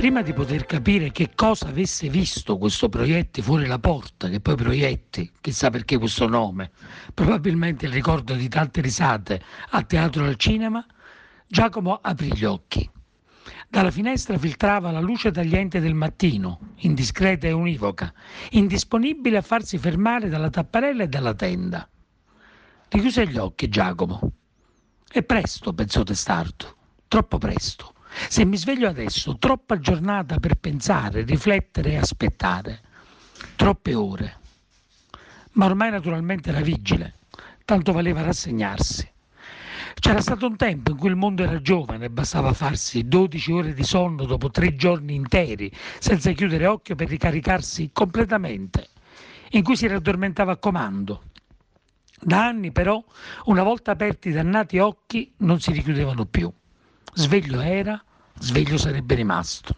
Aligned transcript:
Prima 0.00 0.22
di 0.22 0.32
poter 0.32 0.64
capire 0.64 1.12
che 1.12 1.32
cosa 1.34 1.68
avesse 1.68 2.08
visto 2.08 2.56
questo 2.56 2.88
proietti 2.88 3.42
fuori 3.42 3.66
la 3.66 3.78
porta, 3.78 4.30
che 4.30 4.40
poi 4.40 4.56
proietti, 4.56 5.30
chissà 5.42 5.68
perché 5.68 5.98
questo 5.98 6.26
nome, 6.26 6.70
probabilmente 7.12 7.84
il 7.84 7.92
ricordo 7.92 8.32
di 8.32 8.48
tante 8.48 8.80
risate 8.80 9.42
a 9.68 9.82
teatro 9.82 10.24
e 10.24 10.28
al 10.28 10.36
cinema, 10.36 10.82
Giacomo 11.46 11.98
aprì 12.00 12.34
gli 12.34 12.44
occhi. 12.44 12.90
Dalla 13.68 13.90
finestra 13.90 14.38
filtrava 14.38 14.90
la 14.90 15.00
luce 15.00 15.32
tagliente 15.32 15.80
del 15.80 15.92
mattino, 15.92 16.60
indiscreta 16.76 17.46
e 17.48 17.52
univoca, 17.52 18.10
indisponibile 18.52 19.36
a 19.36 19.42
farsi 19.42 19.76
fermare 19.76 20.30
dalla 20.30 20.48
tapparella 20.48 21.02
e 21.02 21.08
dalla 21.08 21.34
tenda. 21.34 21.86
Richiuse 22.88 23.26
gli 23.26 23.36
occhi 23.36 23.68
Giacomo. 23.68 24.32
È 25.06 25.22
presto, 25.22 25.74
pensò 25.74 26.02
testardo, 26.04 26.74
troppo 27.06 27.36
presto. 27.36 27.92
Se 28.28 28.44
mi 28.44 28.56
sveglio 28.56 28.88
adesso, 28.88 29.36
troppa 29.38 29.78
giornata 29.78 30.38
per 30.38 30.56
pensare, 30.56 31.22
riflettere 31.22 31.92
e 31.92 31.96
aspettare. 31.96 32.80
Troppe 33.56 33.94
ore. 33.94 34.38
Ma 35.52 35.66
ormai 35.66 35.90
naturalmente 35.90 36.50
era 36.50 36.60
vigile, 36.60 37.14
tanto 37.64 37.92
valeva 37.92 38.22
rassegnarsi. 38.22 39.08
C'era 39.94 40.20
stato 40.20 40.46
un 40.46 40.56
tempo 40.56 40.92
in 40.92 40.96
cui 40.96 41.08
il 41.08 41.16
mondo 41.16 41.42
era 41.42 41.60
giovane 41.60 42.06
e 42.06 42.10
bastava 42.10 42.52
farsi 42.52 43.06
12 43.06 43.52
ore 43.52 43.74
di 43.74 43.82
sonno 43.84 44.24
dopo 44.24 44.50
tre 44.50 44.74
giorni 44.74 45.14
interi, 45.14 45.70
senza 45.98 46.32
chiudere 46.32 46.66
occhio 46.66 46.94
per 46.94 47.08
ricaricarsi 47.08 47.90
completamente, 47.92 48.88
in 49.50 49.62
cui 49.62 49.76
si 49.76 49.86
raddormentava 49.86 50.52
a 50.52 50.56
comando. 50.56 51.24
Da 52.20 52.46
anni 52.46 52.70
però, 52.70 53.02
una 53.46 53.62
volta 53.62 53.90
aperti 53.92 54.28
i 54.28 54.32
dannati 54.32 54.78
occhi, 54.78 55.32
non 55.38 55.60
si 55.60 55.72
richiudevano 55.72 56.24
più. 56.26 56.50
Sveglio 57.20 57.60
era, 57.60 58.02
sveglio 58.38 58.78
sarebbe 58.78 59.14
rimasto. 59.14 59.76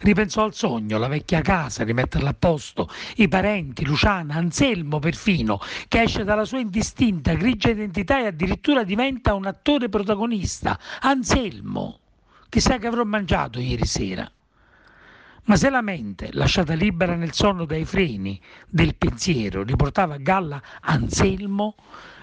Ripensò 0.00 0.42
al 0.42 0.52
sogno, 0.52 0.98
la 0.98 1.06
vecchia 1.06 1.42
casa, 1.42 1.84
rimetterla 1.84 2.30
a 2.30 2.34
posto, 2.36 2.90
i 3.18 3.28
parenti, 3.28 3.84
Luciana, 3.84 4.34
Anselmo 4.34 4.98
perfino, 4.98 5.60
che 5.86 6.02
esce 6.02 6.24
dalla 6.24 6.44
sua 6.44 6.58
indistinta, 6.58 7.34
grigia 7.34 7.70
identità 7.70 8.18
e 8.18 8.26
addirittura 8.26 8.82
diventa 8.82 9.34
un 9.34 9.46
attore 9.46 9.88
protagonista. 9.88 10.76
Anselmo! 11.02 12.00
Chissà 12.48 12.78
che 12.78 12.88
avrò 12.88 13.04
mangiato 13.04 13.60
ieri 13.60 13.86
sera. 13.86 14.28
Ma 15.44 15.54
se 15.54 15.70
la 15.70 15.82
mente, 15.82 16.30
lasciata 16.32 16.74
libera 16.74 17.14
nel 17.14 17.32
sonno 17.32 17.64
dai 17.64 17.84
freni 17.84 18.40
del 18.66 18.96
pensiero, 18.96 19.62
riportava 19.62 20.14
a 20.14 20.18
galla 20.18 20.60
Anselmo, 20.80 21.76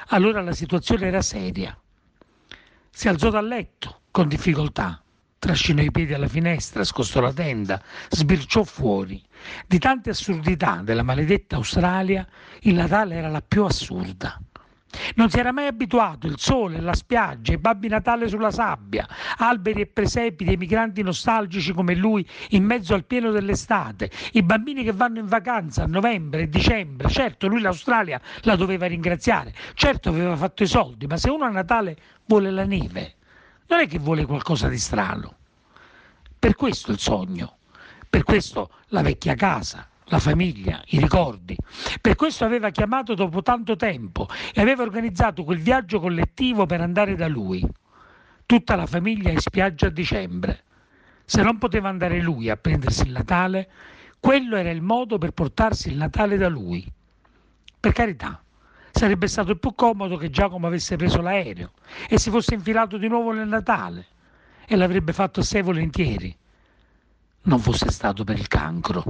allora 0.08 0.42
la 0.42 0.52
situazione 0.52 1.08
era 1.08 1.22
seria. 1.22 1.80
Si 2.98 3.10
alzò 3.10 3.30
dal 3.30 3.46
letto 3.46 4.04
con 4.10 4.30
difficoltà, 4.30 5.04
trascinò 5.38 5.82
i 5.82 5.92
piedi 5.92 6.14
alla 6.14 6.30
finestra, 6.30 6.86
scostò 6.86 7.20
la 7.20 7.34
tenda, 7.34 7.84
sbirciò 8.10 8.64
fuori. 8.64 9.22
Di 9.68 9.80
tante 9.80 10.12
assurdità 10.12 10.80
della 10.82 11.04
maledetta 11.04 11.58
Australia, 11.58 12.26
il 12.62 12.76
Natale 12.76 13.16
era 13.16 13.28
la 13.28 13.42
più 13.42 13.66
assurda. 13.66 14.40
Non 15.16 15.30
si 15.30 15.40
era 15.40 15.52
mai 15.52 15.68
abituato 15.68 16.28
il 16.28 16.38
sole, 16.38 16.80
la 16.80 16.94
spiaggia, 16.94 17.54
i 17.54 17.58
babbi 17.58 17.88
Natale 17.88 18.28
sulla 18.28 18.52
sabbia, 18.52 19.08
alberi 19.38 19.82
e 19.82 19.88
presepi 19.88 20.46
dei 20.46 20.58
migranti 20.58 21.02
nostalgici 21.02 21.74
come 21.74 21.96
lui 21.96 22.26
in 22.50 22.64
mezzo 22.64 22.94
al 22.94 23.04
pieno 23.04 23.32
dell'estate, 23.32 24.10
i 24.34 24.44
bambini 24.44 24.84
che 24.84 24.94
vanno 24.94 25.20
in 25.20 25.28
vacanza 25.28 25.84
a 25.84 25.88
novembre 25.88 26.44
e 26.44 26.50
dicembre. 26.50 27.10
Certo, 27.10 27.48
lui 27.48 27.62
l'Australia 27.62 28.22
la 28.42 28.56
doveva 28.56 28.86
ringraziare, 28.86 29.54
certo 29.74 30.10
aveva 30.10 30.36
fatto 30.36 30.64
i 30.64 30.68
soldi, 30.68 31.08
ma 31.08 31.18
se 31.18 31.30
uno 31.30 31.46
a 31.46 31.50
Natale 31.50 31.98
vuole 32.26 32.52
la 32.52 32.66
neve, 32.66 33.16
non 33.68 33.80
è 33.80 33.88
che 33.88 34.00
vuole 34.00 34.26
qualcosa 34.26 34.68
di 34.68 34.78
strano. 34.78 35.36
Per 36.38 36.56
questo 36.56 36.92
il 36.92 37.00
sogno, 37.00 37.58
per 38.10 38.24
questo 38.24 38.70
la 38.90 39.02
vecchia 39.02 39.34
casa, 39.36 39.88
la 40.06 40.20
famiglia, 40.20 40.82
i 40.88 41.00
ricordi. 41.00 41.56
Per 42.02 42.16
questo 42.16 42.46
aveva 42.46 42.70
chiamato 42.70 43.14
dopo 43.14 43.42
tanto 43.42 43.76
tempo 43.76 44.28
e 44.54 44.62
aveva 44.62 44.84
organizzato 44.84 45.44
quel 45.44 45.60
viaggio 45.60 46.00
collettivo 46.00 46.66
per 46.66 46.82
andare 46.82 47.16
da 47.16 47.28
lui. 47.28 47.66
Tutta 48.46 48.76
la 48.76 48.86
famiglia 48.86 49.32
in 49.32 49.40
spiaggia 49.40 49.88
a 49.88 49.92
dicembre. 49.92 50.64
Se 51.26 51.42
non 51.42 51.58
poteva 51.58 51.90
andare 51.90 52.22
lui 52.22 52.50
a 52.50 52.58
prendersi 52.58 53.04
il 53.04 53.12
Natale, 53.12 53.70
quello 54.20 54.56
era 54.56 54.70
il 54.70 54.82
modo 54.82 55.18
per 55.18 55.32
portarsi 55.32 55.90
il 55.90 55.98
Natale 55.98 56.38
da 56.38 56.50
lui. 56.50 56.86
Per 57.80 57.92
carità, 57.92 58.40
Sarebbe 58.98 59.28
stato 59.28 59.58
più 59.58 59.76
comodo 59.76 60.16
che 60.16 60.30
Giacomo 60.30 60.68
avesse 60.68 60.96
preso 60.96 61.20
l'aereo 61.20 61.74
e 62.08 62.18
si 62.18 62.30
fosse 62.30 62.54
infilato 62.54 62.96
di 62.96 63.10
nuovo 63.10 63.34
nel 63.34 63.46
Natale 63.46 64.06
e 64.66 64.78
l'avrebbe 64.78 65.12
fatto 65.12 65.42
sei 65.42 65.62
volentieri. 65.62 66.34
Non 67.42 67.60
fosse 67.60 67.92
stato 67.92 68.24
per 68.24 68.40
il 68.40 68.48
cancro. 68.48 69.04